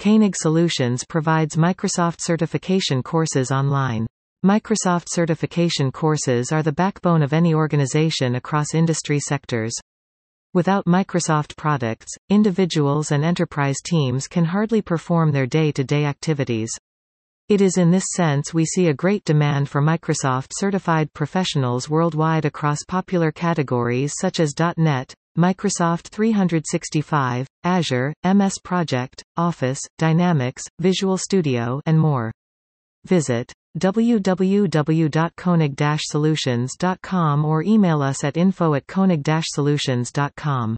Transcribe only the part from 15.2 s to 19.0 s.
their day-to-day -day activities. It is in this sense we see a